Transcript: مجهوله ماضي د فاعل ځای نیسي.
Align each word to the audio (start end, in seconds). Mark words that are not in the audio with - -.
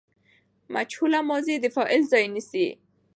مجهوله 0.73 1.19
ماضي 1.29 1.55
د 1.59 1.65
فاعل 1.75 2.01
ځای 2.11 2.25
نیسي. 2.33 2.67